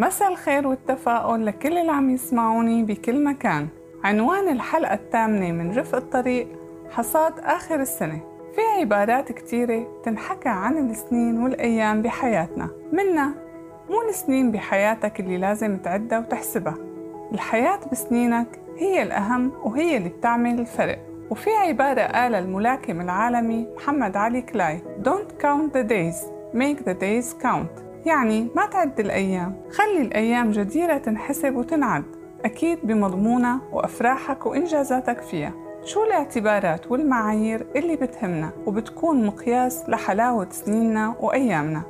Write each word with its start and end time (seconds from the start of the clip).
مساء 0.00 0.28
الخير 0.28 0.66
والتفاؤل 0.66 1.46
لكل 1.46 1.78
اللي 1.78 1.92
عم 1.92 2.10
يسمعوني 2.10 2.82
بكل 2.82 3.24
مكان. 3.24 3.68
عنوان 4.04 4.48
الحلقة 4.48 4.94
الثامنة 4.94 5.52
من 5.52 5.78
رفق 5.78 5.96
الطريق 5.96 6.48
حصاد 6.90 7.32
آخر 7.38 7.80
السنة. 7.80 8.20
في 8.54 8.60
عبارات 8.80 9.32
كتيرة 9.32 10.00
تنحكى 10.04 10.48
عن 10.48 10.90
السنين 10.90 11.42
والأيام 11.42 12.02
بحياتنا. 12.02 12.68
منها 12.92 13.34
مو 13.90 14.08
السنين 14.08 14.50
بحياتك 14.52 15.20
اللي 15.20 15.38
لازم 15.38 15.76
تعدها 15.76 16.18
وتحسبها. 16.18 16.74
الحياة 17.32 17.80
بسنينك 17.92 18.60
هي 18.78 19.02
الأهم 19.02 19.52
وهي 19.64 19.96
اللي 19.96 20.08
بتعمل 20.08 20.60
الفرق. 20.60 20.98
وفي 21.30 21.50
عبارة 21.50 22.02
قالها 22.02 22.38
الملاكم 22.38 23.00
العالمي 23.00 23.66
محمد 23.76 24.16
علي 24.16 24.42
كلاي 24.42 24.80
Don't 25.02 25.42
count 25.42 25.72
the 25.72 25.84
days, 25.84 26.26
make 26.54 26.84
the 26.84 26.94
days 26.94 27.42
count. 27.42 27.89
يعني 28.06 28.48
ما 28.56 28.66
تعد 28.66 29.00
الأيام. 29.00 29.56
خلي 29.72 30.02
الأيام 30.02 30.50
جديرة 30.50 30.98
تنحسب 30.98 31.56
وتنعد. 31.56 32.04
أكيد 32.44 32.78
بمضمونها 32.82 33.60
وأفراحك 33.72 34.46
وإنجازاتك 34.46 35.20
فيها. 35.20 35.52
شو 35.84 36.04
الاعتبارات 36.04 36.90
والمعايير 36.90 37.66
اللي 37.76 37.96
بتهمنا 37.96 38.50
وبتكون 38.66 39.26
مقياس 39.26 39.88
لحلاوة 39.88 40.48
سنيننا 40.50 41.14
وأيامنا؟ 41.20 41.82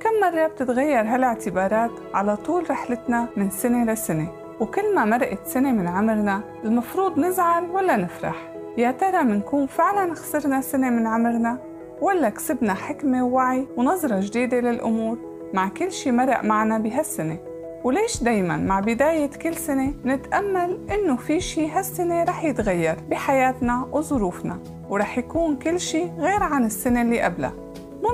كم 0.00 0.10
مرة 0.22 0.46
بتتغير 0.46 1.00
هالاعتبارات 1.00 1.90
على 2.14 2.36
طول 2.36 2.70
رحلتنا 2.70 3.28
من 3.36 3.50
سنة 3.50 3.92
لسنة؟ 3.92 4.28
وكل 4.60 4.94
ما 4.94 5.04
مرقت 5.04 5.46
سنة 5.46 5.72
من 5.72 5.88
عمرنا 5.88 6.40
المفروض 6.64 7.18
نزعل 7.18 7.70
ولا 7.70 7.96
نفرح؟ 7.96 8.54
يا 8.78 8.90
ترى 8.90 9.22
منكون 9.24 9.66
فعلا 9.66 10.14
خسرنا 10.14 10.60
سنة 10.60 10.90
من 10.90 11.06
عمرنا 11.06 11.58
ولا 12.00 12.28
كسبنا 12.28 12.74
حكمة 12.74 13.26
ووعي 13.26 13.66
ونظرة 13.76 14.20
جديدة 14.20 14.60
للأمور؟ 14.60 15.18
مع 15.54 15.68
كل 15.68 15.92
شي 15.92 16.12
مرق 16.12 16.44
معنا 16.44 16.78
بهالسنة. 16.78 17.38
وليش 17.84 18.22
دايما 18.22 18.56
مع 18.56 18.80
بداية 18.80 19.26
كل 19.26 19.54
سنة 19.54 19.94
نتأمل 20.04 20.78
إنه 20.90 21.16
في 21.16 21.40
شي 21.40 21.68
هالسنة 21.68 22.24
رح 22.24 22.44
يتغير 22.44 22.96
بحياتنا 23.10 23.88
وظروفنا 23.92 24.58
ورح 24.88 25.18
يكون 25.18 25.56
كل 25.56 25.80
شي 25.80 26.04
غير 26.04 26.42
عن 26.42 26.64
السنة 26.64 27.02
اللي 27.02 27.20
قبلها. 27.20 27.63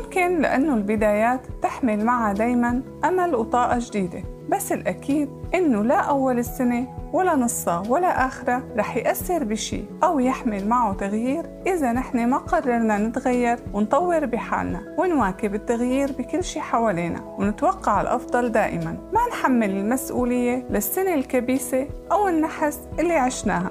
ممكن 0.00 0.40
لأنه 0.40 0.74
البدايات 0.74 1.40
تحمل 1.62 2.04
معها 2.04 2.32
دايما 2.32 2.82
أمل 3.04 3.34
وطاقة 3.34 3.78
جديدة 3.78 4.22
بس 4.48 4.72
الأكيد 4.72 5.28
إنه 5.54 5.82
لا 5.84 5.94
أول 5.94 6.38
السنة 6.38 6.88
ولا 7.12 7.36
نصها 7.36 7.82
ولا 7.88 8.26
آخرة 8.26 8.62
رح 8.76 8.96
يأثر 8.96 9.44
بشي 9.44 9.84
أو 10.04 10.20
يحمل 10.20 10.68
معه 10.68 10.92
تغيير 10.92 11.46
إذا 11.66 11.92
نحن 11.92 12.28
ما 12.28 12.36
قررنا 12.36 12.98
نتغير 12.98 13.58
ونطور 13.72 14.26
بحالنا 14.26 14.94
ونواكب 14.98 15.54
التغيير 15.54 16.12
بكل 16.12 16.44
شي 16.44 16.60
حوالينا 16.60 17.34
ونتوقع 17.38 18.00
الأفضل 18.00 18.52
دائما 18.52 18.96
ما 19.12 19.20
نحمل 19.30 19.70
المسؤولية 19.70 20.66
للسنة 20.70 21.14
الكبيسة 21.14 21.86
أو 22.12 22.28
النحس 22.28 22.80
اللي 22.98 23.14
عشناها 23.14 23.70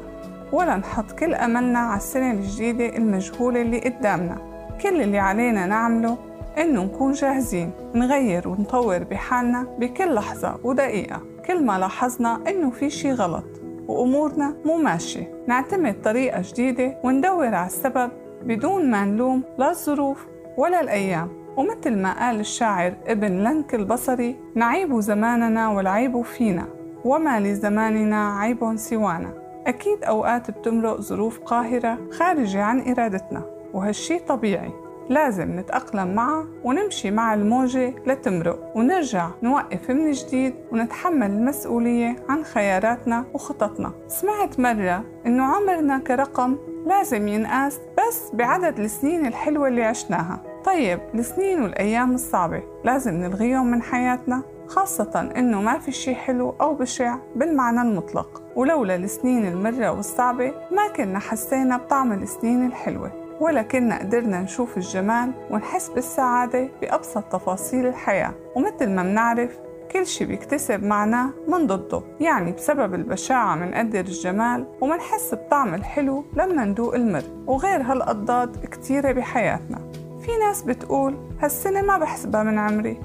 ولا 0.52 0.76
نحط 0.76 1.12
كل 1.12 1.34
أملنا 1.34 1.80
على 1.80 1.98
السنة 1.98 2.32
الجديدة 2.32 2.98
المجهولة 2.98 3.62
اللي 3.62 3.80
قدامنا. 3.80 4.49
كل 4.82 5.02
اللي 5.02 5.20
علينا 5.20 5.66
نعمله 5.66 6.18
إنه 6.58 6.84
نكون 6.84 7.12
جاهزين 7.12 7.72
نغير 7.96 8.48
ونطور 8.48 8.98
بحالنا 8.98 9.68
بكل 9.80 10.14
لحظة 10.14 10.56
ودقيقة. 10.64 11.22
كل 11.46 11.66
ما 11.66 11.80
لاحظنا 11.80 12.40
إنه 12.48 12.70
في 12.70 12.90
شي 12.90 13.12
غلط 13.12 13.44
وأمورنا 13.88 14.56
مو 14.66 14.78
ماشية 14.78 15.32
نعتمد 15.48 16.02
طريقة 16.02 16.42
جديدة 16.42 16.98
وندور 17.04 17.56
على 17.56 17.68
السبب 17.68 18.12
بدون 18.44 18.92
ما 18.92 19.06
نلوم 19.06 19.44
لا 19.58 19.70
الظروف 19.70 20.28
ولا 20.58 20.82
الأيام. 20.82 21.30
ومثل 21.58 21.98
ما 21.98 22.26
قال 22.26 22.40
الشاعر 22.40 22.94
ابن 23.08 23.32
لنك 23.44 23.76
البصري 23.76 24.36
نعيب 24.56 25.00
زماننا 25.00 25.70
والعيب 25.70 26.22
فينا 26.22 26.66
وما 27.06 27.40
لزماننا 27.40 28.40
عيب 28.40 28.76
سوانا. 28.76 29.34
أكيد 29.68 30.04
أوقات 30.04 30.52
بتمرق 30.52 31.02
ظروف 31.02 31.40
قاهرة 31.40 31.98
خارجة 32.12 32.64
عن 32.64 32.80
إرادتنا. 32.80 33.59
وهالشي 33.74 34.20
طبيعي. 34.20 34.72
لازم 35.10 35.60
نتأقلم 35.60 36.16
معها 36.16 36.46
ونمشي 36.64 37.12
مع 37.12 37.34
الموجة 37.34 37.94
لتمرق 38.06 38.72
ونرجع 38.76 39.30
نوقف 39.44 39.92
من 39.92 40.12
جديد 40.12 40.54
ونتحمل 40.72 41.32
المسؤولية 41.32 42.16
عن 42.30 42.44
خياراتنا 42.44 43.26
وخططنا. 43.34 43.92
سمعت 44.08 44.60
مرة 44.60 45.04
إنه 45.26 45.44
عمرنا 45.44 46.00
كرقم 46.00 46.58
لازم 46.86 47.28
ينقاس 47.28 47.80
بس 47.98 48.32
بعدد 48.34 48.80
السنين 48.80 49.26
الحلوة 49.26 49.68
اللي 49.68 49.84
عشناها. 49.84 50.44
طيب 50.66 51.00
السنين 51.16 51.62
والأيام 51.62 52.12
الصعبة 52.12 52.64
لازم 52.84 53.14
نلغيهم 53.14 53.72
من 53.72 53.82
حياتنا 53.82 54.42
خاصة 54.68 55.32
إنه 55.38 55.62
ما 55.62 55.78
في 55.78 55.92
شي 55.92 56.16
حلو 56.16 56.56
أو 56.62 56.74
بشع 56.74 57.16
بالمعنى 57.36 57.82
المطلق. 57.82 58.42
ولولا 58.56 58.96
السنين 58.96 59.46
المرة 59.46 59.92
والصعبة 59.92 60.52
ما 60.72 60.88
كنا 60.96 61.20
حسينا 61.20 61.78
بطعم 61.78 62.14
السنين 62.14 62.66
الحلوة. 62.66 63.19
ولا 63.40 63.62
كنا 63.62 64.00
قدرنا 64.00 64.42
نشوف 64.42 64.78
الجمال 64.78 65.32
ونحس 65.52 65.90
بالسعادة 65.90 66.70
بأبسط 66.82 67.24
تفاصيل 67.24 67.86
الحياة. 67.86 68.34
ومثل 68.56 68.90
ما 68.90 69.04
منعرف 69.04 69.60
كل 69.92 70.06
شي 70.06 70.26
بيكتسب 70.26 70.84
معناه 70.84 71.30
من 71.48 71.68
ضده. 71.68 72.02
يعني 72.20 72.52
بسبب 72.52 72.94
البشاعة 72.94 73.56
منقدر 73.56 74.00
الجمال 74.00 74.66
ومنحس 74.82 75.34
بطعم 75.34 75.74
الحلو 75.74 76.26
لما 76.34 76.66
ندوق 76.66 76.96
المر. 76.96 77.24
وغير 77.48 77.82
هالأضداد 77.82 78.66
كتيرة 78.66 79.12
بحياتنا. 79.12 79.78
في 80.22 80.38
ناس 80.38 80.62
بتقول 80.62 81.18
هالسنة 81.42 81.82
ما 81.82 81.98
بحسبها 81.98 82.44
من 82.44 82.58
عمري. 82.58 83.00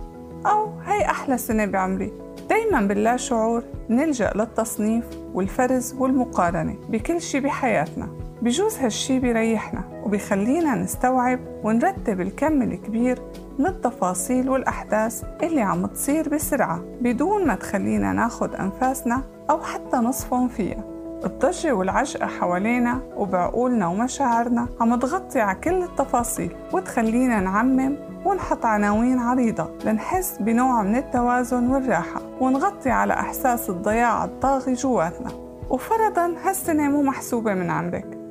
أو 0.46 0.72
هي 0.86 1.04
أحلى 1.04 1.38
سنة 1.38 1.64
بعمري. 1.64 2.12
دايما 2.48 2.80
باللا 2.80 3.16
شعور 3.16 3.62
نلجأ 3.90 4.32
للتصنيف 4.34 5.04
والفرز 5.34 5.94
والمقارنة 5.98 6.76
بكل 6.88 7.20
شي 7.20 7.40
بحياتنا. 7.40 8.23
بجوز 8.44 8.78
هالشي 8.78 9.19
بيريحنا 9.19 10.03
وبيخلينا 10.05 10.75
نستوعب 10.75 11.41
ونرتب 11.62 12.21
الكم 12.21 12.62
الكبير 12.62 13.22
من 13.59 13.66
التفاصيل 13.66 14.49
والأحداث 14.49 15.25
اللي 15.43 15.60
عم 15.60 15.87
تصير 15.87 16.28
بسرعة 16.28 16.81
بدون 17.00 17.47
ما 17.47 17.55
تخلينا 17.55 18.12
ناخد 18.12 18.55
أنفاسنا 18.55 19.22
أو 19.50 19.60
حتى 19.62 19.97
نصفن 19.97 20.49
فيها. 20.49 20.84
الضجة 21.25 21.72
والعجقة 21.72 22.27
حوالينا 22.27 23.00
وبعقولنا 23.16 23.87
ومشاعرنا 23.87 24.69
عم 24.81 24.99
تغطي 24.99 25.41
على 25.41 25.59
كل 25.61 25.82
التفاصيل 25.82 26.56
وتخلينا 26.72 27.41
نعمم 27.41 27.97
ونحط 28.25 28.65
عناوين 28.65 29.19
عريضة 29.19 29.71
لنحس 29.84 30.38
بنوع 30.41 30.82
من 30.82 30.97
التوازن 30.97 31.66
والراحة 31.71 32.21
ونغطي 32.41 32.91
على 32.91 33.12
إحساس 33.12 33.71
الضياع 33.71 34.25
الطاغي 34.25 34.75
جواتنا. 34.75 35.31
وفرضا 35.71 36.34
هالسنة 36.44 36.88
مو 36.88 37.03
محسوبة 37.03 37.55
من 37.55 37.71
عمرك 37.71 38.23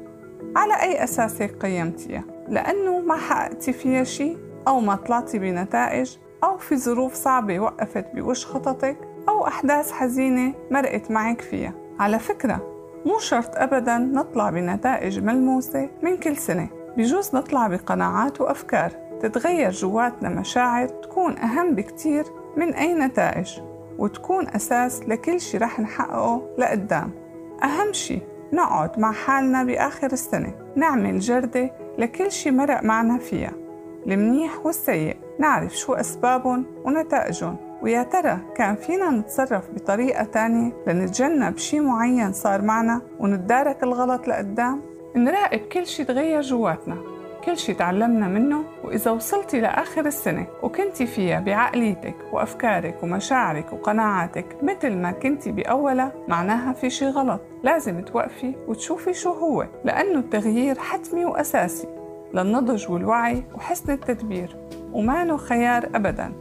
على 0.56 0.82
أي 0.82 1.04
أساس 1.04 1.42
هيك 1.42 1.56
قيمتيها؟ 1.66 2.24
لأنه 2.48 3.00
ما 3.00 3.16
حققتي 3.18 3.74
فيها 3.74 4.04
شي 4.04 4.38
أو 4.68 4.80
ما 4.80 4.96
طلعتي 4.96 5.40
بنتائج 5.40 6.18
أو 6.44 6.58
في 6.58 6.78
ظروف 6.78 7.14
صعبة 7.14 7.60
وقفت 7.60 8.06
بوش 8.16 8.46
خططك 8.46 8.98
أو 9.30 9.48
أحداث 9.48 9.92
حزينة 9.92 10.54
مرقت 10.72 11.12
معك 11.12 11.42
فيها. 11.42 11.74
على 12.00 12.20
فكرة 12.20 12.74
مو 13.06 13.20
شرط 13.20 13.50
أبدا 13.56 13.98
نطلع 13.98 14.50
بنتائج 14.50 15.20
ملموسة 15.20 15.90
من 16.02 16.18
كل 16.18 16.38
سنة. 16.38 16.70
بجوز 16.98 17.36
نطلع 17.36 17.68
بقناعات 17.68 18.42
وأفكار 18.42 18.92
تتغير 19.22 19.72
جواتنا 19.72 20.30
مشاعر 20.30 20.88
تكون 20.88 21.38
أهم 21.38 21.76
بكتير 21.76 22.26
من 22.58 22.74
أي 22.74 22.94
نتائج 22.94 23.60
وتكون 23.98 24.48
أساس 24.48 25.02
لكل 25.02 25.42
شي 25.42 25.58
رح 25.58 25.80
نحققه 25.80 26.50
لقدام. 26.58 27.12
أهم 27.64 27.94
شي 27.94 28.20
نقعد 28.54 29.00
مع 29.00 29.12
حالنا 29.12 29.64
بآخر 29.64 30.12
السنة 30.12 30.54
نعمل 30.76 31.20
جردة 31.20 31.72
لكل 31.98 32.32
شي 32.32 32.52
مرق 32.52 32.84
معنا 32.84 33.18
فيها 33.18 33.52
المنيح 34.08 34.66
والسيء 34.66 35.18
نعرف 35.40 35.78
شو 35.78 35.94
أسبابهم 35.94 36.66
ونتائجهم 36.86 37.58
ويا 37.82 38.04
ترى 38.04 38.38
كان 38.56 38.76
فينا 38.76 39.10
نتصرف 39.10 39.72
بطريقة 39.72 40.24
تانية 40.24 40.72
لنتجنب 40.88 41.58
شي 41.58 41.80
معين 41.80 42.34
صار 42.34 42.62
معنا 42.62 43.02
ونتدارك 43.20 43.84
الغلط 43.84 44.28
لقدام؟ 44.28 44.82
نراقب 45.16 45.60
كل 45.60 45.88
شي 45.88 46.04
تغير 46.04 46.42
جواتنا. 46.42 47.13
كل 47.46 47.58
شي 47.58 47.74
تعلمنا 47.74 48.28
منه 48.28 48.64
وإذا 48.84 49.12
وصلتي 49.12 49.60
لآخر 49.60 50.06
السنة 50.06 50.48
وكنتي 50.64 51.06
فيها 51.06 51.40
بعقليتك 51.40 52.16
وأفكارك 52.32 53.04
ومشاعرك 53.04 53.74
وقناعاتك 53.74 54.46
مثل 54.64 54.96
ما 54.96 55.12
كنتي 55.12 55.52
بأولها 55.52 56.12
معناها 56.28 56.74
في 56.74 56.90
شي 56.90 57.08
غلط. 57.08 57.42
لازم 57.64 58.02
توقفي 58.02 58.56
وتشوفي 58.68 59.14
شو 59.14 59.32
هو 59.32 59.68
لأنه 59.86 60.20
التغيير 60.20 60.80
حتمي 60.80 61.26
وأساسي. 61.26 61.88
للنضج 62.34 62.92
والوعي 62.92 63.44
وحسن 63.56 63.94
التدبير 63.94 64.56
وما 64.94 65.38
خيار 65.38 65.90
أبدا. 65.96 66.32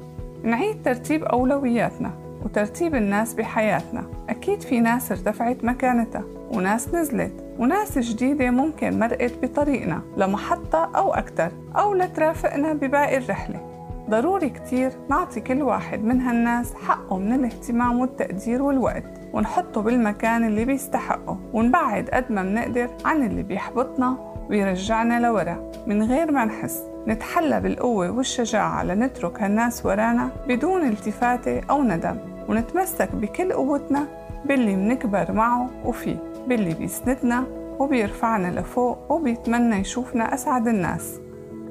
نعيد 0.43 0.83
ترتيب 0.83 1.25
أولوياتنا 1.25 2.11
وترتيب 2.45 2.95
الناس 2.95 3.35
بحياتنا. 3.35 4.05
أكيد 4.29 4.61
في 4.61 4.81
ناس 4.81 5.13
ارتفعت 5.13 5.65
مكانتها 5.65 6.25
وناس 6.51 6.95
نزلت. 6.95 7.42
وناس 7.59 7.99
جديدة 7.99 8.51
ممكن 8.51 8.99
مرقت 8.99 9.33
بطريقنا 9.43 10.03
لمحطة 10.17 10.91
أو 10.97 11.15
أكثر 11.15 11.53
أو 11.77 11.95
لترافقنا 11.95 12.73
بباقي 12.73 13.17
الرحلة. 13.17 13.73
ضروري 14.11 14.51
كتير 14.51 14.93
نعطي 15.11 15.41
كل 15.41 15.63
واحد 15.63 16.05
من 16.05 16.21
هالناس 16.21 16.75
حقه 16.75 17.19
من 17.19 17.33
الاهتمام 17.33 17.99
والتقدير 18.01 18.63
والوقت 18.63 19.05
ونحطه 19.33 19.83
بالمكان 19.83 20.45
اللي 20.45 20.65
بيستحقه 20.65 21.39
ونبعد 21.53 22.09
قد 22.13 22.33
ما 22.33 22.43
بنقدر 22.43 22.91
عن 23.05 23.23
اللي 23.27 23.43
بيحبطنا 23.43 24.17
ويرجعنا 24.51 25.21
لورا. 25.21 25.73
من 25.87 26.03
غير 26.03 26.33
ما 26.33 26.45
نحس 26.45 26.83
نتحلى 27.09 27.61
بالقوة 27.61 28.11
والشجاعة 28.11 28.85
لنترك 28.85 29.43
هالناس 29.43 29.87
ورانا 29.87 30.31
بدون 30.49 30.83
التفاتة 30.83 31.61
أو 31.71 31.83
ندم 31.83 32.17
ونتمسك 32.49 33.15
بكل 33.15 33.53
قوتنا 33.53 34.07
باللي 34.45 34.77
منكبر 34.77 35.33
معه 35.33 35.71
وفيه. 35.85 36.32
باللي 36.47 36.75
بيسندنا 36.75 37.45
وبيرفعنا 37.79 38.61
لفوق 38.61 39.13
وبيتمنى 39.13 39.77
يشوفنا 39.77 40.35
أسعد 40.35 40.69
الناس. 40.69 41.21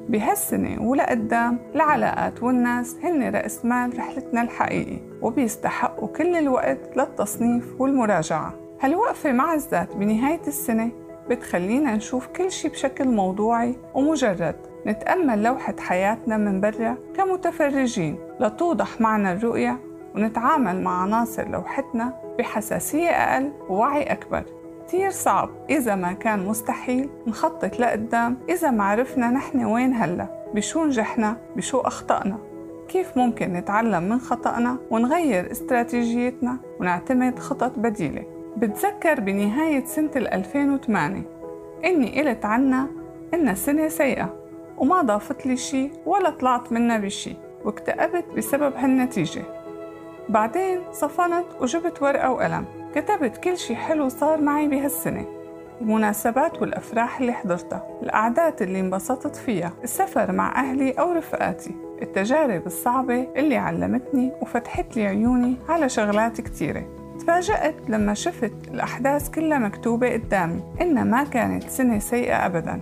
بهالسنة 0.08 0.82
ولقدام 0.82 1.58
العلاقات 1.74 2.42
والناس 2.42 2.96
هن 3.02 3.34
رأس 3.34 3.64
مال 3.64 3.98
رحلتنا 3.98 4.42
الحقيقي 4.42 4.98
وبيستحقوا 5.22 6.08
كل 6.08 6.36
الوقت 6.36 6.96
للتصنيف 6.96 7.80
والمراجعة. 7.80 8.54
هالوقفة 8.80 9.32
مع 9.32 9.54
الذات 9.54 9.96
بنهاية 9.96 10.40
السنة 10.46 10.90
بتخلينا 11.30 11.96
نشوف 11.96 12.26
كل 12.26 12.50
شي 12.50 12.68
بشكل 12.68 13.08
موضوعي 13.08 13.76
ومجرد. 13.94 14.56
نتأمل 14.86 15.42
لوحة 15.42 15.74
حياتنا 15.78 16.36
من 16.36 16.60
برا 16.60 16.96
كمتفرجين 17.16 18.18
لتوضح 18.40 19.00
معنا 19.00 19.32
الرؤية 19.32 19.78
ونتعامل 20.14 20.82
مع 20.82 21.02
عناصر 21.02 21.48
لوحتنا 21.48 22.12
بحساسية 22.38 23.10
أقل 23.10 23.52
ووعي 23.68 24.02
أكبر. 24.02 24.44
كتير 24.86 25.10
صعب. 25.10 25.50
إذا 25.70 25.94
ما 25.94 26.12
كان 26.12 26.46
مستحيل 26.46 27.08
نخطط 27.26 27.80
لقدام. 27.80 28.38
إذا 28.48 28.70
ما 28.70 28.84
عرفنا 28.84 29.30
نحن 29.30 29.64
وين 29.64 29.94
هلأ. 29.94 30.42
بشو 30.54 30.84
نجحنا؟ 30.84 31.36
بشو 31.56 31.80
أخطأنا؟ 31.80 32.38
كيف 32.88 33.16
ممكن 33.16 33.52
نتعلم 33.52 34.02
من 34.02 34.18
خطأنا 34.18 34.76
ونغير 34.90 35.50
استراتيجيتنا 35.50 36.56
ونعتمد 36.80 37.38
خطط 37.38 37.78
بديلة؟ 37.78 38.24
بتذكر 38.56 39.20
بنهاية 39.20 39.84
سنة 39.84 40.10
2008 40.16 41.22
إني 41.84 42.22
قلت 42.22 42.44
عنها 42.44 42.88
إنها 43.34 43.54
سنة 43.54 43.88
سيئة 43.88 44.34
وما 44.78 45.02
ضافت 45.02 45.46
لي 45.46 45.56
شي 45.56 45.90
ولا 46.06 46.30
طلعت 46.30 46.72
منها 46.72 46.98
بشي 46.98 47.36
واكتئبت 47.64 48.24
بسبب 48.36 48.76
هالنتيجة. 48.76 49.42
بعدين 50.28 50.80
صفنت 50.92 51.46
وجبت 51.60 52.02
ورقة 52.02 52.30
وقلم. 52.30 52.81
كتبت 52.94 53.36
كل 53.36 53.58
شي 53.58 53.76
حلو 53.76 54.08
صار 54.08 54.40
معي 54.40 54.68
بهالسنة. 54.68 55.26
المناسبات 55.80 56.62
والأفراح 56.62 57.20
اللي 57.20 57.32
حضرتها 57.32 57.98
القعدات 58.02 58.62
اللي 58.62 58.80
انبسطت 58.80 59.36
فيها 59.36 59.72
السفر 59.84 60.32
مع 60.32 60.60
أهلي 60.60 60.90
أو 60.90 61.12
رفقاتي 61.12 61.74
التجارب 62.02 62.66
الصعبة 62.66 63.28
اللي 63.36 63.56
علمتني 63.56 64.32
وفتحت 64.40 64.96
لي 64.96 65.06
عيوني 65.06 65.56
على 65.68 65.88
شغلات 65.88 66.40
كتيرة. 66.40 66.84
تفاجأت 67.18 67.74
لما 67.88 68.14
شفت 68.14 68.52
الأحداث 68.68 69.30
كلها 69.30 69.58
مكتوبة 69.58 70.12
قدامي 70.12 70.62
إنها 70.80 71.04
ما 71.04 71.24
كانت 71.24 71.62
سنة 71.62 71.98
سيئة 71.98 72.46
أبداً. 72.46 72.80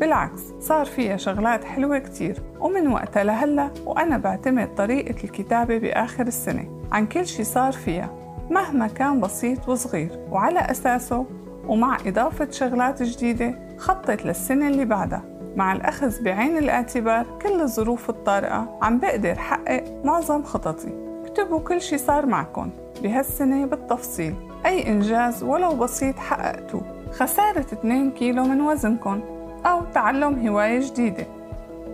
بالعكس 0.00 0.40
صار 0.60 0.86
فيها 0.86 1.16
شغلات 1.16 1.64
حلوة 1.64 1.98
كتير 1.98 2.42
ومن 2.60 2.88
وقتها 2.88 3.24
لهلأ 3.24 3.70
وأنا 3.86 4.18
بعتمد 4.18 4.74
طريقة 4.74 5.24
الكتابة 5.24 5.78
بآخر 5.78 6.26
السنة. 6.26 6.64
عن 6.92 7.06
كل 7.06 7.26
شي 7.26 7.44
صار 7.44 7.72
فيها. 7.72 8.27
مهما 8.50 8.86
كان 8.86 9.20
بسيط 9.20 9.68
وصغير 9.68 10.18
وعلى 10.30 10.58
أساسه 10.58 11.26
ومع 11.66 11.98
إضافة 12.06 12.50
شغلات 12.50 13.02
جديدة 13.02 13.54
خطط 13.78 14.24
للسنة 14.24 14.68
اللي 14.68 14.84
بعدها. 14.84 15.22
مع 15.56 15.72
الأخذ 15.72 16.22
بعين 16.22 16.58
الاعتبار 16.58 17.26
كل 17.42 17.60
الظروف 17.60 18.10
الطارئة 18.10 18.78
عم 18.82 18.98
بقدر 18.98 19.34
حقق 19.34 19.84
معظم 20.04 20.42
خططي. 20.42 20.92
اكتبوا 21.24 21.60
كل 21.60 21.80
شي 21.80 21.98
صار 21.98 22.26
معكم 22.26 22.70
بهالسنة 23.02 23.66
بالتفصيل. 23.66 24.34
أي 24.66 24.88
إنجاز 24.90 25.42
ولو 25.42 25.74
بسيط 25.74 26.18
حققتوه. 26.18 26.82
خسارة 27.12 27.66
2 27.72 28.10
كيلو 28.10 28.44
من 28.44 28.60
وزنكم 28.60 29.20
أو 29.66 29.80
تعلم 29.94 30.48
هواية 30.48 30.80
جديدة. 30.90 31.26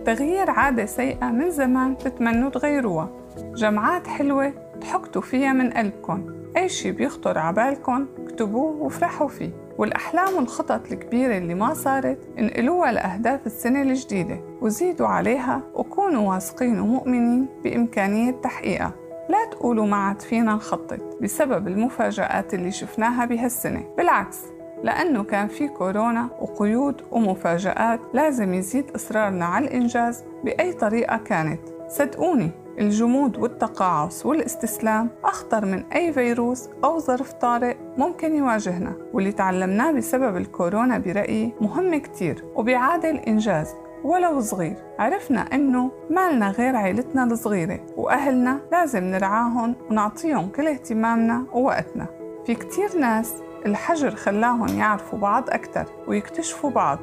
تغيير 0.05 0.49
عادة 0.49 0.85
سيئة 0.85 1.25
من 1.25 1.51
زمان 1.51 1.97
تتمنوا 1.97 2.49
تغيروها. 2.49 3.09
جمعات 3.55 4.07
حلوة 4.07 4.53
تحكتوا 4.81 5.21
فيها 5.21 5.53
من 5.53 5.69
قلبكم. 5.69 6.44
أي 6.57 6.69
شي 6.69 6.91
بيخطر 6.91 7.37
عبالكم 7.37 8.05
اكتبوه 8.19 8.75
وافرحوا 8.83 9.27
فيه. 9.27 9.51
والأحلام 9.77 10.35
والخطط 10.35 10.91
الكبيرة 10.91 11.37
اللي 11.37 11.53
ما 11.53 11.73
صارت 11.73 12.19
انقلوها 12.39 12.91
لأهداف 12.91 13.45
السنة 13.45 13.81
الجديدة 13.81 14.39
وزيدوا 14.61 15.07
عليها 15.07 15.61
وكونوا 15.73 16.29
واثقين 16.33 16.79
ومؤمنين 16.79 17.47
بإمكانية 17.63 18.31
تحقيقها. 18.31 18.91
لا 19.29 19.45
تقولوا 19.51 19.85
ما 19.85 19.97
عاد 19.97 20.21
فينا 20.21 20.53
نخطط 20.53 20.99
بسبب 21.21 21.67
المفاجآت 21.67 22.53
اللي 22.53 22.71
شفناها 22.71 23.25
بهالسنة. 23.25 23.83
بالعكس 23.97 24.39
لأنه 24.83 25.23
كان 25.23 25.47
في 25.47 25.67
كورونا 25.67 26.29
وقيود 26.41 27.01
ومفاجآت 27.11 27.99
لازم 28.13 28.53
يزيد 28.53 28.91
إصرارنا 28.95 29.45
على 29.45 29.67
الإنجاز 29.67 30.23
بأي 30.43 30.73
طريقة 30.73 31.17
كانت. 31.17 31.59
صدقوني 31.87 32.51
الجمود 32.79 33.37
والتقاعس 33.37 34.25
والاستسلام 34.25 35.09
أخطر 35.23 35.65
من 35.65 35.83
أي 35.85 36.13
فيروس 36.13 36.69
أو 36.83 36.99
ظرف 36.99 37.33
طارئ 37.33 37.75
ممكن 37.97 38.35
يواجهنا 38.35 38.93
واللي 39.13 39.31
تعلمناه 39.31 39.91
بسبب 39.91 40.37
الكورونا 40.37 40.97
برأيي 40.97 41.53
مهم 41.61 41.95
كتير 41.95 42.43
وبيعادل 42.55 43.15
إنجاز 43.15 43.75
ولو 44.03 44.41
صغير. 44.41 44.75
عرفنا 44.99 45.41
إنه 45.41 45.91
مالنا 46.09 46.49
غير 46.49 46.75
عيلتنا 46.75 47.23
الصغيرة 47.23 47.79
وأهلنا 47.97 48.59
لازم 48.71 49.03
نرعاهم 49.03 49.75
ونعطيهم 49.89 50.49
كل 50.49 50.67
اهتمامنا 50.67 51.45
ووقتنا. 51.53 52.07
في 52.45 52.55
كتير 52.55 52.97
ناس 52.99 53.33
الحجر 53.65 54.15
خلاهم 54.15 54.67
يعرفوا 54.67 55.19
بعض 55.19 55.49
أكتر 55.49 55.85
ويكتشفوا 56.07 56.69
بعض 56.69 56.99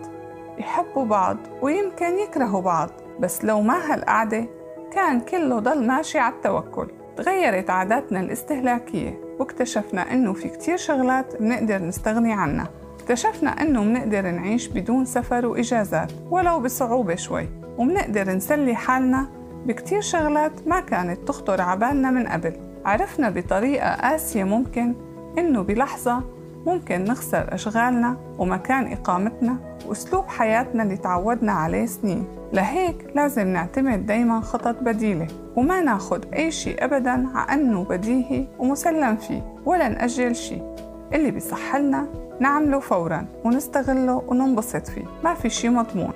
يحبوا 0.59 1.05
بعض 1.05 1.37
ويمكن 1.63 2.19
يكرهوا 2.19 2.61
بعض 2.61 2.91
بس 3.21 3.45
لو 3.45 3.61
ما 3.61 3.93
هالقعدة 3.93 4.47
كان 4.95 5.21
كله 5.21 5.59
ضل 5.59 5.87
ماشي 5.87 6.19
على 6.19 6.35
التوكل. 6.35 6.87
تغيرت 7.17 7.71
عاداتنا 7.71 8.21
الاستهلاكية 8.21 9.21
واكتشفنا 9.39 10.13
إنه 10.13 10.33
في 10.33 10.49
كتير 10.49 10.77
شغلات 10.77 11.43
بنقدر 11.43 11.83
نستغني 11.83 12.33
عنها. 12.33 12.69
اكتشفنا 13.01 13.63
إنه 13.63 13.81
بنقدر 13.81 14.31
نعيش 14.31 14.69
بدون 14.69 15.05
سفر 15.05 15.47
وإجازات 15.47 16.13
ولو 16.31 16.61
بصعوبة 16.61 17.15
شوي. 17.15 17.49
وبنقدر 17.79 18.31
نسلي 18.31 18.75
حالنا 18.75 19.27
بكتير 19.67 20.01
شغلات 20.01 20.69
ما 20.69 20.81
كانت 20.81 21.29
تخطر 21.29 21.61
عبالنا 21.61 22.11
من 22.11 22.27
قبل. 22.27 22.53
عرفنا 22.85 23.31
بطريقة 23.31 23.95
قاسية 23.95 24.45
ممكن 24.45 24.95
إنه 25.39 25.63
بلحظة 25.63 26.23
ممكن 26.67 27.05
نخسر 27.05 27.55
أشغالنا 27.55 28.17
ومكان 28.39 28.93
إقامتنا 28.93 29.57
وأسلوب 29.87 30.25
حياتنا 30.29 30.83
اللي 30.83 30.97
تعودنا 30.97 31.53
عليه 31.53 31.87
سنين. 31.87 32.25
لهيك 32.53 33.07
لازم 33.15 33.47
نعتمد 33.49 34.07
دايما 34.07 34.41
خطط 34.41 34.77
بديلة 34.83 35.27
وما 35.57 35.81
ناخد 35.81 36.25
أي 36.35 36.51
شيء 36.51 36.85
أبدا 36.85 37.29
عأنه 37.35 37.85
بديهي 37.85 38.47
ومسلم 38.59 39.17
فيه 39.17 39.55
ولا 39.65 39.89
نأجل 39.89 40.37
شيء. 40.37 40.63
اللي 41.15 41.31
بيصحلنا 41.31 42.07
نعمله 42.41 42.81
فورا 42.81 43.27
ونستغله 43.45 44.23
وننبسط 44.29 44.87
فيه 44.87 45.05
ما 45.25 45.35
في 45.35 45.51
شيء 45.51 45.71
مضمون. 45.71 46.13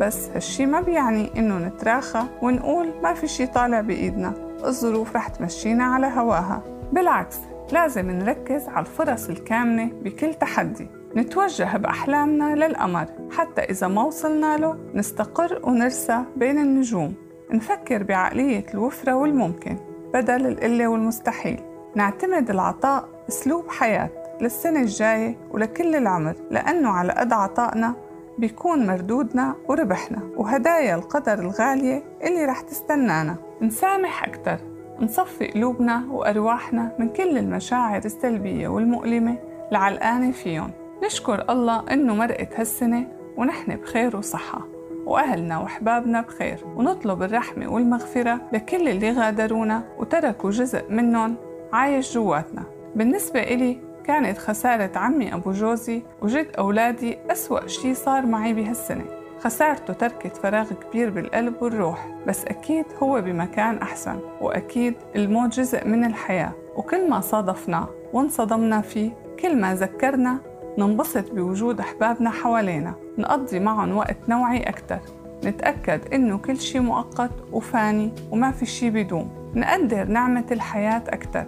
بس 0.00 0.28
هالشي 0.34 0.66
ما 0.66 0.80
بيعني 0.80 1.30
إنه 1.36 1.58
نتراخى 1.58 2.22
ونقول 2.42 2.88
ما 3.02 3.14
في 3.14 3.26
شي 3.26 3.46
طالع 3.46 3.80
بإيدنا 3.80 4.32
الظروف 4.64 5.16
رح 5.16 5.28
تمشينا 5.28 5.84
على 5.84 6.06
هواها. 6.06 6.62
بالعكس 6.92 7.38
لازم 7.72 8.10
نركز 8.10 8.68
على 8.68 8.86
الفرص 8.86 9.28
الكامنة 9.28 9.90
بكل 10.02 10.34
تحدي 10.34 10.88
نتوجه 11.16 11.76
بأحلامنا 11.76 12.54
للقمر 12.54 13.06
حتى 13.30 13.60
إذا 13.60 13.88
ما 13.88 14.02
وصلنا 14.02 14.56
له 14.56 14.78
نستقر 14.94 15.60
ونرسى 15.64 16.24
بين 16.36 16.58
النجوم. 16.58 17.14
نفكر 17.50 18.02
بعقلية 18.02 18.66
الوفرة 18.74 19.12
والممكن 19.12 19.76
بدل 20.14 20.46
القلة 20.46 20.88
والمستحيل. 20.88 21.60
نعتمد 21.94 22.50
العطاء 22.50 23.08
أسلوب 23.28 23.68
حياة 23.68 24.10
للسنة 24.40 24.80
الجاية 24.80 25.36
ولكل 25.50 25.94
العمر 25.94 26.34
لأنه 26.50 26.88
على 26.90 27.12
قد 27.12 27.32
عطائنا 27.32 27.94
بيكون 28.38 28.86
مردودنا 28.86 29.54
وربحنا 29.68 30.18
وهدايا 30.36 30.94
القدر 30.94 31.38
الغالية 31.38 32.02
اللي 32.22 32.44
رح 32.44 32.60
تستنانا. 32.60 33.36
نسامح 33.62 34.24
أكتر. 34.28 34.71
نصفي 35.00 35.46
قلوبنا 35.46 36.04
وأرواحنا 36.10 36.92
من 36.98 37.08
كل 37.08 37.38
المشاعر 37.38 38.04
السلبية 38.04 38.68
والمؤلمة 38.68 39.36
العلقانة 39.72 40.32
فيهم. 40.32 40.70
نشكر 41.04 41.44
الله 41.50 41.84
إنه 41.90 42.14
مرقت 42.14 42.60
هالسنة 42.60 43.08
ونحن 43.36 43.76
بخير 43.76 44.16
وصحة 44.16 44.66
وأهلنا 45.06 45.58
وأحبابنا 45.58 46.20
بخير 46.20 46.64
ونطلب 46.76 47.22
الرحمة 47.22 47.72
والمغفرة 47.72 48.40
لكل 48.52 48.88
اللي 48.88 49.10
غادرونا 49.10 49.82
وتركوا 49.98 50.50
جزء 50.50 50.82
منهم 50.90 51.36
عايش 51.72 52.14
جواتنا. 52.14 52.62
بالنسبة 52.96 53.42
إلي 53.42 53.78
كانت 54.04 54.38
خسارة 54.38 54.90
عمي 54.96 55.34
أبو 55.34 55.52
جوزي 55.52 56.02
وجد 56.22 56.46
أولادي 56.58 57.18
أسوأ 57.30 57.66
شي 57.66 57.94
صار 57.94 58.26
معي 58.26 58.52
بهالسنة. 58.52 59.04
خسارته 59.42 59.92
تركت 59.92 60.36
فراغ 60.36 60.72
كبير 60.72 61.10
بالقلب 61.10 61.62
والروح 61.62 62.08
بس 62.26 62.44
أكيد 62.44 62.84
هو 63.02 63.20
بمكان 63.20 63.78
أحسن 63.78 64.18
وأكيد 64.40 64.94
الموت 65.16 65.50
جزء 65.50 65.88
من 65.88 66.04
الحياة. 66.04 66.52
وكل 66.76 67.10
ما 67.10 67.20
صادفناه 67.20 67.88
وانصدمنا 68.12 68.80
فيه 68.80 69.10
كل 69.40 69.60
ما 69.60 69.74
ذكرنا 69.74 70.38
ننبسط 70.78 71.32
بوجود 71.32 71.80
أحبابنا 71.80 72.30
حوالينا. 72.30 72.94
نقضي 73.18 73.60
معهم 73.60 73.96
وقت 73.96 74.16
نوعي 74.28 74.62
أكتر. 74.62 74.98
نتأكد 75.44 76.14
إنه 76.14 76.38
كل 76.38 76.56
شي 76.60 76.80
مؤقت 76.80 77.30
وفاني 77.52 78.12
وما 78.30 78.50
في 78.50 78.66
شي 78.66 78.90
بيدوم. 78.90 79.52
نقدر 79.54 80.04
نعمة 80.04 80.46
الحياة 80.50 81.02
أكتر. 81.08 81.46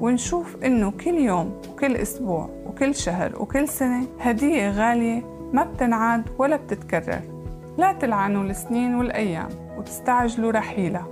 ونشوف 0.00 0.56
إنه 0.64 0.90
كل 0.90 1.14
يوم 1.14 1.60
وكل 1.70 1.96
أسبوع 1.96 2.50
وكل 2.66 2.94
شهر 2.94 3.42
وكل 3.42 3.68
سنة 3.68 4.06
هدية 4.20 4.70
غالية 4.70 5.22
ما 5.52 5.64
بتنعاد 5.64 6.24
ولا 6.38 6.56
بتتكرر. 6.56 7.20
لا 7.80 7.92
تلعنوا 7.92 8.44
السنين 8.44 8.94
والأيام 8.94 9.48
وتستعجلوا 9.78 10.52
رحيلها 10.52 11.06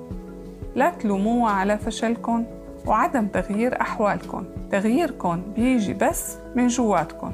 لا 0.75 0.91
تلوموها 0.91 1.53
على 1.53 1.79
فشلكن 1.79 2.45
وعدم 2.87 3.27
تغيير 3.27 3.81
أحوالكن 3.81 4.45
تغييركن 4.71 5.43
بيجي 5.57 5.95
بس 5.95 6.37
من 6.55 6.67
جواتكن 6.67 7.33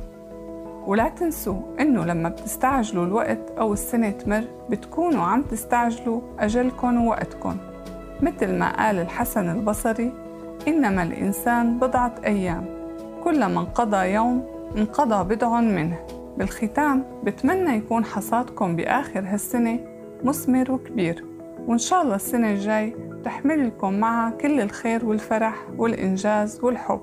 ولا 0.86 1.08
تنسوا 1.08 1.60
إنه 1.80 2.04
لما 2.04 2.28
بتستعجلوا 2.28 3.06
الوقت 3.06 3.50
أو 3.58 3.72
السنة 3.72 4.10
تمر 4.10 4.44
بتكونوا 4.70 5.22
عم 5.22 5.42
تستعجلوا 5.42 6.20
أجلكن 6.38 6.98
ووقتكن 6.98 7.56
مثل 8.22 8.58
ما 8.58 8.76
قال 8.76 8.98
الحسن 8.98 9.50
البصري 9.50 10.12
إنما 10.68 11.02
الإنسان 11.02 11.78
بضعة 11.78 12.14
أيام. 12.24 12.64
كلما 13.24 13.60
انقضى 13.60 13.96
يوم 13.96 14.46
انقضى 14.76 15.34
بضع 15.34 15.60
منه. 15.60 15.98
بالختام 16.38 17.04
بتمنى 17.24 17.76
يكون 17.76 18.04
حصادكم 18.04 18.76
بآخر 18.76 19.20
هالسنة 19.26 19.78
مثمر 20.24 20.72
وكبير 20.72 21.24
وإن 21.66 21.78
شاء 21.78 22.02
الله 22.02 22.14
السنة 22.14 22.50
الجاي 22.50 22.96
تحمل 23.24 23.66
لكم 23.66 23.94
معها 23.94 24.30
كل 24.30 24.60
الخير 24.60 25.06
والفرح 25.06 25.54
والإنجاز 25.78 26.60
والحب. 26.64 27.00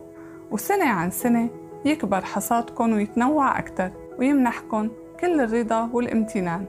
وسنة 0.51 0.89
عن 0.89 1.11
سنة 1.11 1.49
يكبر 1.85 2.21
حصادكم 2.21 2.93
ويتنوع 2.93 3.59
أكتر 3.59 3.91
ويمنحكم 4.19 4.89
كل 5.19 5.41
الرضا 5.41 5.89
والامتنان. 5.93 6.65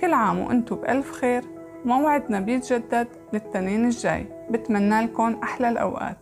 كل 0.00 0.14
عام 0.14 0.38
وإنتم 0.38 0.76
بألف 0.76 1.12
خير 1.12 1.44
موعدنا 1.84 2.40
بيتجدد 2.40 3.08
للتنين 3.32 3.84
الجاي. 3.84 4.26
بتمنى 4.50 5.00
لكم 5.00 5.36
أحلى 5.42 5.68
الأوقات. 5.68 6.16